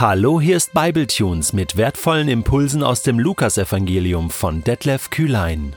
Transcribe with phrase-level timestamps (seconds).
[0.00, 5.74] Hallo, hier ist Bibletunes mit wertvollen Impulsen aus dem Lukasevangelium von Detlef Kühlein.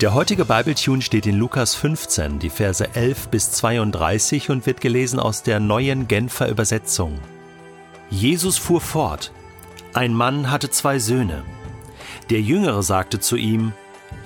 [0.00, 5.20] Der heutige Bibletune steht in Lukas 15, die Verse 11 bis 32 und wird gelesen
[5.20, 7.20] aus der neuen Genfer Übersetzung.
[8.10, 9.30] Jesus fuhr fort.
[9.92, 11.44] Ein Mann hatte zwei Söhne.
[12.30, 13.74] Der Jüngere sagte zu ihm,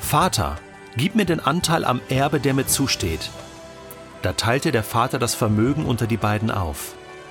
[0.00, 0.56] Vater,
[0.96, 3.28] gib mir den Anteil am Erbe, der mir zusteht.
[4.22, 6.94] Da teilte der Vater das Vermögen unter die beiden auf.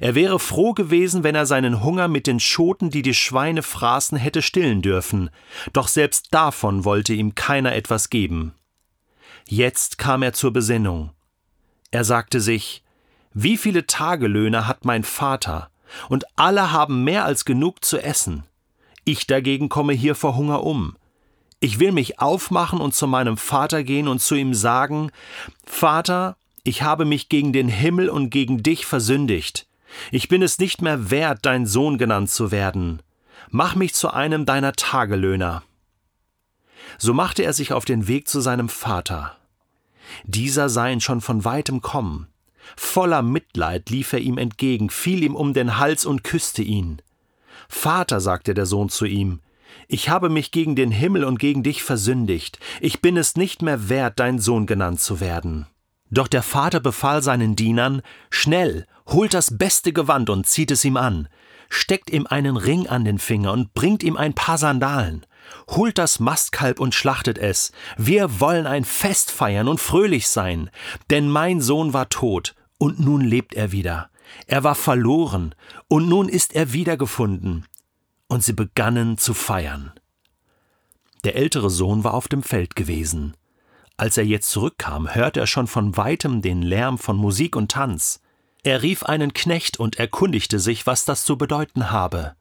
[0.00, 4.18] Er wäre froh gewesen, wenn er seinen Hunger mit den Schoten, die die Schweine fraßen,
[4.18, 5.30] hätte stillen dürfen,
[5.72, 8.54] doch selbst davon wollte ihm keiner etwas geben.
[9.46, 11.10] Jetzt kam er zur Besinnung.
[11.90, 12.82] Er sagte sich,
[13.32, 15.70] wie viele Tagelöhne hat mein Vater,
[16.08, 18.44] und alle haben mehr als genug zu essen.
[19.04, 20.96] Ich dagegen komme hier vor Hunger um.
[21.60, 25.10] Ich will mich aufmachen und zu meinem Vater gehen und zu ihm sagen,
[25.64, 29.67] Vater, ich habe mich gegen den Himmel und gegen dich versündigt.
[30.10, 33.02] Ich bin es nicht mehr wert, dein Sohn genannt zu werden.
[33.50, 35.62] Mach mich zu einem deiner Tagelöhner.
[36.98, 39.36] So machte er sich auf den Weg zu seinem Vater.
[40.24, 42.28] Dieser sah ihn schon von weitem kommen.
[42.76, 47.00] Voller Mitleid lief er ihm entgegen, fiel ihm um den Hals und küsste ihn.
[47.68, 49.40] Vater, sagte der Sohn zu ihm,
[49.86, 53.88] ich habe mich gegen den Himmel und gegen dich versündigt, ich bin es nicht mehr
[53.88, 55.66] wert, dein Sohn genannt zu werden.
[56.10, 60.96] Doch der Vater befahl seinen Dienern Schnell, holt das beste Gewand und zieht es ihm
[60.96, 61.28] an,
[61.68, 65.26] steckt ihm einen Ring an den Finger und bringt ihm ein paar Sandalen,
[65.68, 70.70] holt das Mastkalb und schlachtet es, wir wollen ein Fest feiern und fröhlich sein,
[71.10, 74.10] denn mein Sohn war tot, und nun lebt er wieder,
[74.46, 75.54] er war verloren,
[75.88, 77.66] und nun ist er wiedergefunden.
[78.28, 79.92] Und sie begannen zu feiern.
[81.24, 83.34] Der ältere Sohn war auf dem Feld gewesen.
[83.96, 88.20] Als er jetzt zurückkam, hörte er schon von weitem den Lärm von Musik und Tanz.
[88.62, 92.34] Er rief einen Knecht und erkundigte sich, was das zu bedeuten habe.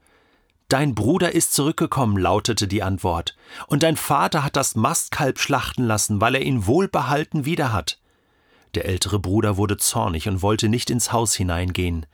[0.67, 6.19] Dein Bruder ist zurückgekommen, lautete die Antwort, und dein Vater hat das Mastkalb schlachten lassen,
[6.19, 7.99] weil er ihn wohlbehalten wieder hat.
[8.75, 12.05] Der ältere Bruder wurde zornig und wollte nicht ins Haus hineingehen.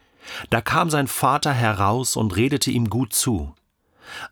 [0.50, 3.56] Da kam sein Vater heraus und redete ihm gut zu.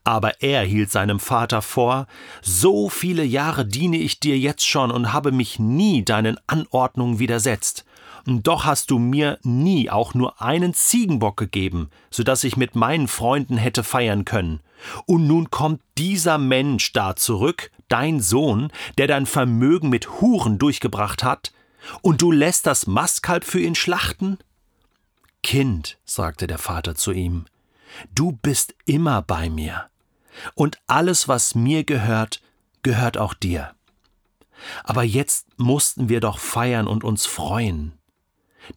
[0.03, 2.05] Aber er hielt seinem Vater vor,
[2.41, 7.85] so viele Jahre diene ich dir jetzt schon und habe mich nie deinen Anordnungen widersetzt.
[8.25, 13.07] Doch hast du mir nie auch nur einen Ziegenbock gegeben, so dass ich mit meinen
[13.07, 14.61] Freunden hätte feiern können.
[15.05, 21.23] Und nun kommt dieser Mensch da zurück, dein Sohn, der dein Vermögen mit Huren durchgebracht
[21.23, 21.51] hat,
[22.01, 24.37] und du lässt das Mastkalb für ihn schlachten?
[25.43, 27.45] Kind, sagte der Vater zu ihm,
[28.13, 29.89] Du bist immer bei mir.
[30.55, 32.41] Und alles, was mir gehört,
[32.83, 33.73] gehört auch dir.
[34.83, 37.93] Aber jetzt mussten wir doch feiern und uns freuen.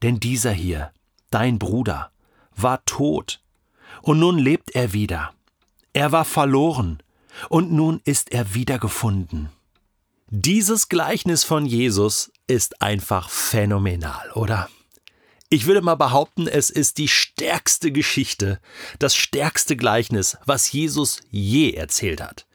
[0.03, 0.93] Denn dieser hier,
[1.31, 2.11] dein Bruder,
[2.57, 3.41] war tot,
[4.03, 5.33] und nun lebt er wieder.
[5.93, 7.03] Er war verloren,
[7.49, 9.51] und nun ist er wiedergefunden.
[10.29, 14.69] Dieses Gleichnis von Jesus ist einfach phänomenal, oder?
[15.49, 18.61] Ich würde mal behaupten, es ist die stärkste Geschichte,
[18.99, 22.47] das stärkste Gleichnis, was Jesus je erzählt hat.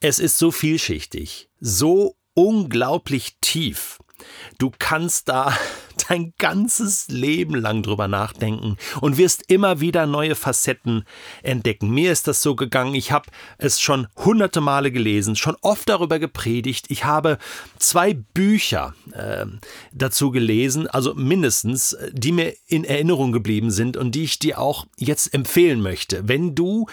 [0.00, 3.98] Es ist so vielschichtig, so unglaublich tief.
[4.58, 5.56] Du kannst da
[6.08, 11.04] dein ganzes Leben lang drüber nachdenken und wirst immer wieder neue Facetten
[11.42, 11.90] entdecken.
[11.90, 16.18] Mir ist das so gegangen, ich habe es schon hunderte Male gelesen, schon oft darüber
[16.18, 16.86] gepredigt.
[16.88, 17.38] Ich habe
[17.78, 19.46] zwei Bücher äh,
[19.92, 24.86] dazu gelesen, also mindestens, die mir in Erinnerung geblieben sind und die ich dir auch
[24.96, 26.28] jetzt empfehlen möchte.
[26.28, 26.86] Wenn du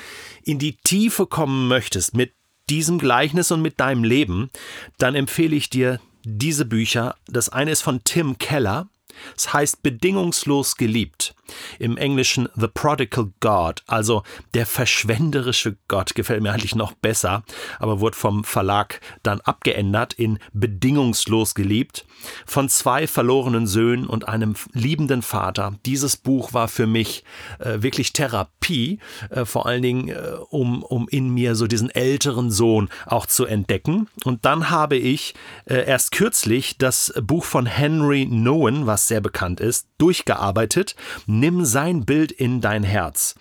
[0.44, 2.34] in die Tiefe kommen möchtest mit
[2.70, 4.50] diesem Gleichnis und mit deinem Leben,
[4.98, 7.16] dann empfehle ich dir diese Bücher.
[7.28, 8.90] Das eine ist von Tim Keller,
[9.36, 11.36] es heißt bedingungslos geliebt.
[11.80, 14.24] Im Englischen The Prodigal God, also
[14.54, 17.44] der verschwenderische Gott, gefällt mir eigentlich noch besser,
[17.80, 22.06] aber wurde vom Verlag dann abgeändert in bedingungslos geliebt.
[22.46, 25.76] Von zwei verlorenen Söhnen und einem liebenden Vater.
[25.86, 27.24] Dieses Buch war für mich
[27.60, 29.00] äh, wirklich Therapie,
[29.30, 30.16] äh, vor allen Dingen, äh,
[30.50, 34.10] um, um in mir so diesen älteren Sohn auch zu entdecken.
[34.26, 35.36] Und dann habe ich
[35.66, 40.96] äh, erst kürzlich das Buch von Henry Nowen, was sehr bekannt ist, durchgearbeitet.
[41.26, 43.36] Nimm sein Bild in dein Herz.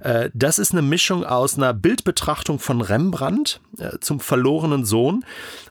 [0.00, 5.24] Äh, das ist eine Mischung aus einer Bildbetrachtung von Rembrandt äh, zum verlorenen Sohn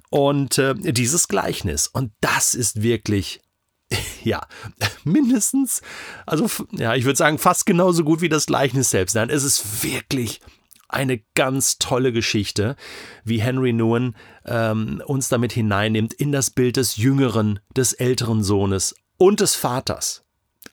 [0.10, 1.88] und äh, dieses Gleichnis.
[1.88, 3.42] Und das ist wirklich
[4.24, 4.46] ja,
[5.04, 5.82] mindestens,
[6.26, 9.16] also ja, ich würde sagen, fast genauso gut wie das Gleichnis selbst.
[9.16, 10.42] Nein, es ist wirklich
[10.90, 12.76] eine ganz tolle Geschichte,
[13.24, 18.96] wie Henry Nouwen ähm, uns damit hineinnimmt in das Bild des jüngeren, des älteren Sohnes
[19.18, 20.24] und des Vaters.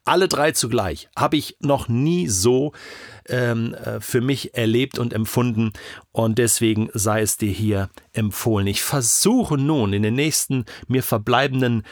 [0.05, 2.73] Alle drei zugleich habe ich noch nie so
[3.27, 5.73] ähm, äh, für mich erlebt und empfunden
[6.13, 8.67] und deswegen sei es dir hier empfohlen.
[8.67, 11.85] Ich versuche nun in den nächsten mir verbleibenden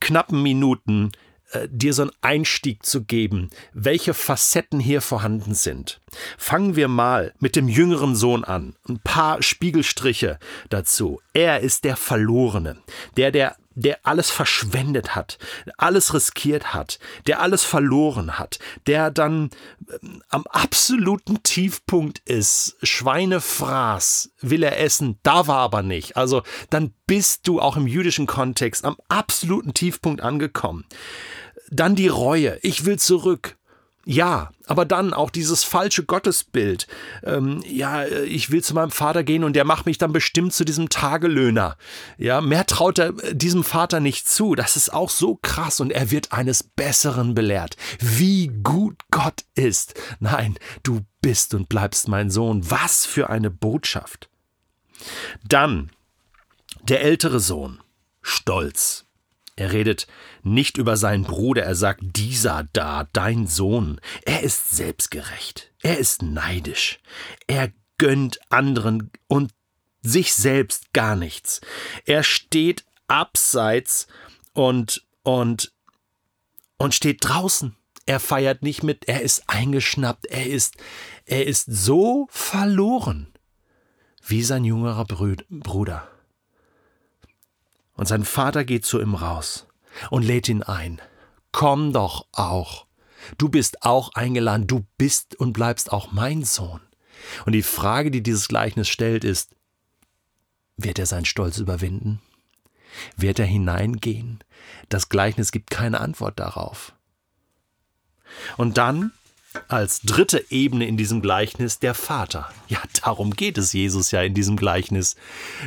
[0.00, 1.10] knappen Minuten
[1.52, 6.00] äh, dir so einen Einstieg zu geben, welche Facetten hier vorhanden sind.
[6.38, 8.76] Fangen wir mal mit dem jüngeren Sohn an.
[8.88, 10.38] Ein paar Spiegelstriche
[10.68, 11.20] dazu.
[11.34, 12.78] Er ist der Verlorene,
[13.16, 15.38] der, der der alles verschwendet hat,
[15.78, 19.50] alles riskiert hat, der alles verloren hat, der dann
[20.02, 26.16] ähm, am absoluten Tiefpunkt ist, Schweine fraß, will er essen, darf er aber nicht.
[26.16, 30.84] Also dann bist du auch im jüdischen Kontext am absoluten Tiefpunkt angekommen.
[31.70, 33.56] Dann die Reue, ich will zurück.
[34.06, 36.86] Ja, aber dann auch dieses falsche Gottesbild.
[37.22, 40.64] Ähm, ja, ich will zu meinem Vater gehen und der macht mich dann bestimmt zu
[40.64, 41.76] diesem Tagelöhner.
[42.16, 44.54] Ja, mehr traut er diesem Vater nicht zu.
[44.54, 47.76] Das ist auch so krass und er wird eines Besseren belehrt.
[47.98, 49.94] Wie gut Gott ist.
[50.18, 52.70] Nein, du bist und bleibst mein Sohn.
[52.70, 54.30] Was für eine Botschaft.
[55.46, 55.90] Dann
[56.82, 57.80] der ältere Sohn.
[58.22, 59.04] Stolz.
[59.60, 60.06] Er redet
[60.42, 66.22] nicht über seinen Bruder, er sagt, dieser da, dein Sohn, er ist selbstgerecht, er ist
[66.22, 66.98] neidisch,
[67.46, 69.52] er gönnt anderen und
[70.00, 71.60] sich selbst gar nichts.
[72.06, 74.06] Er steht abseits
[74.54, 75.74] und, und,
[76.78, 77.76] und steht draußen.
[78.06, 80.78] Er feiert nicht mit, er ist eingeschnappt, er ist,
[81.26, 83.30] er ist so verloren
[84.26, 86.08] wie sein jüngerer Bruder.
[88.00, 89.66] Und sein Vater geht zu ihm raus
[90.08, 91.02] und lädt ihn ein.
[91.52, 92.86] Komm doch auch.
[93.36, 96.80] Du bist auch eingeladen, du bist und bleibst auch mein Sohn.
[97.44, 99.50] Und die Frage, die dieses Gleichnis stellt, ist,
[100.78, 102.22] wird er seinen Stolz überwinden?
[103.18, 104.42] Wird er hineingehen?
[104.88, 106.94] Das Gleichnis gibt keine Antwort darauf.
[108.56, 109.12] Und dann,
[109.68, 112.50] als dritte Ebene in diesem Gleichnis, der Vater.
[112.66, 115.16] Ja, darum geht es Jesus ja in diesem Gleichnis.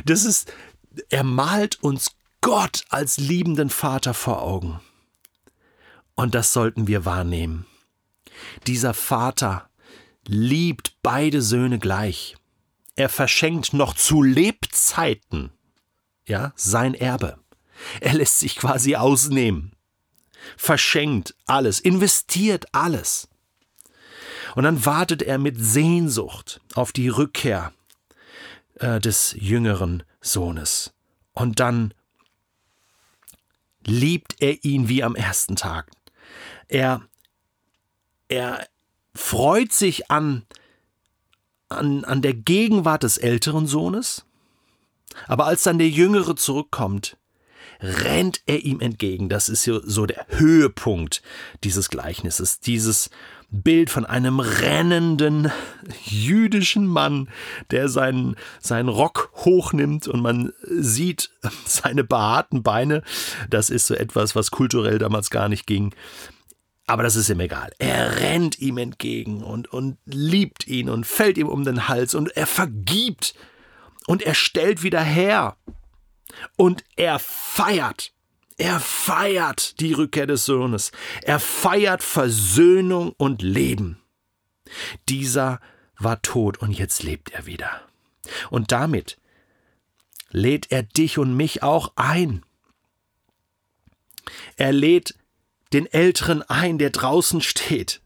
[0.06, 0.52] Das ist,
[1.12, 4.82] er malt uns Gott als liebenden Vater vor Augen.
[6.14, 7.66] Und das sollten wir wahrnehmen.
[8.68, 9.70] Dieser Vater
[10.28, 12.36] liebt beide Söhne gleich.
[12.98, 15.52] Er verschenkt noch zu Lebzeiten,
[16.28, 17.40] ja, sein Erbe.
[18.02, 19.72] Er lässt sich quasi ausnehmen.
[20.58, 23.30] Verschenkt alles, investiert alles.
[24.56, 27.72] Und dann wartet er mit Sehnsucht auf die Rückkehr
[28.76, 30.94] äh, des jüngeren Sohnes.
[31.32, 31.94] Und dann
[33.88, 35.92] liebt er ihn wie am ersten Tag.
[36.68, 37.02] Er,
[38.28, 38.68] er
[39.16, 40.46] freut sich an,
[41.70, 44.26] an, an der Gegenwart des älteren Sohnes,
[45.28, 47.18] aber als dann der Jüngere zurückkommt,
[47.80, 49.30] rennt er ihm entgegen.
[49.30, 51.22] Das ist so der Höhepunkt
[51.64, 53.10] dieses Gleichnisses, dieses
[53.54, 55.52] Bild von einem rennenden
[56.04, 57.30] jüdischen Mann,
[57.70, 61.30] der seinen, seinen Rock hochnimmt und man sieht
[61.66, 63.04] seine behaarten Beine.
[63.50, 65.94] Das ist so etwas, was kulturell damals gar nicht ging.
[66.88, 67.72] Aber das ist ihm egal.
[67.78, 72.36] Er rennt ihm entgegen und, und liebt ihn und fällt ihm um den Hals und
[72.36, 73.36] er vergibt
[74.08, 75.56] und er stellt wieder her
[76.58, 78.13] und er feiert.
[78.58, 80.92] Er feiert die Rückkehr des Sohnes.
[81.22, 84.02] Er feiert Versöhnung und Leben.
[85.10, 85.60] Dieser
[85.98, 87.82] war tot und jetzt lebt er wieder.
[88.50, 89.18] Und damit
[90.30, 92.44] lädt er dich und mich auch ein.
[94.56, 95.16] Er lädt
[95.74, 98.02] den Älteren ein, der draußen steht,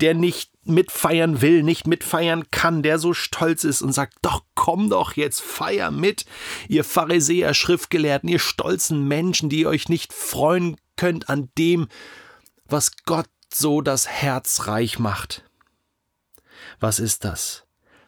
[0.00, 4.90] der nicht mitfeiern will, nicht mitfeiern kann, der so stolz ist und sagt, doch komm
[4.90, 6.24] doch jetzt, feier mit,
[6.68, 11.88] ihr Pharisäer, Schriftgelehrten, ihr stolzen Menschen, die euch nicht freuen könnt an dem,
[12.64, 15.44] was Gott so das Herz reich macht.
[16.80, 17.64] Was ist das?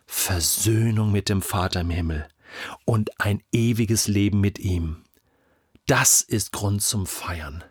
[0.07, 2.29] Versöhnung mit dem Vater im Himmel
[2.85, 5.05] und ein ewiges Leben mit ihm.
[5.87, 7.65] Das ist Grund zum Feiern.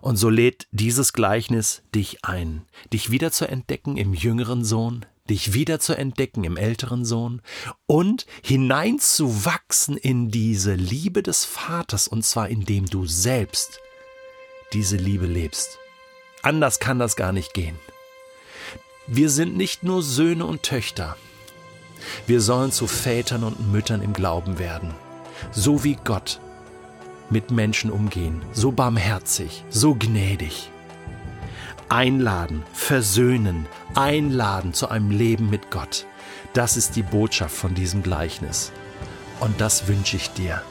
[0.00, 5.52] Und so lädt dieses Gleichnis dich ein, dich wieder zu entdecken im jüngeren Sohn, dich
[5.52, 7.42] wieder zu entdecken im älteren Sohn
[7.86, 13.80] und hineinzuwachsen in diese Liebe des Vaters, und zwar indem du selbst
[14.72, 15.78] diese Liebe lebst.
[16.42, 17.78] Anders kann das gar nicht gehen.
[19.06, 21.16] Wir sind nicht nur Söhne und Töchter.
[22.26, 24.94] Wir sollen zu Vätern und Müttern im Glauben werden,
[25.52, 26.40] so wie Gott
[27.30, 30.70] mit Menschen umgehen, so barmherzig, so gnädig.
[31.88, 36.06] Einladen, versöhnen, einladen zu einem Leben mit Gott.
[36.52, 38.72] Das ist die Botschaft von diesem Gleichnis.
[39.40, 40.62] Und das wünsche ich dir,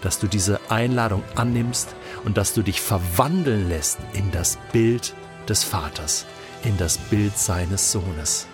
[0.00, 1.94] dass du diese Einladung annimmst
[2.24, 5.14] und dass du dich verwandeln lässt in das Bild
[5.48, 6.26] des Vaters,
[6.64, 8.46] in das Bild seines Sohnes.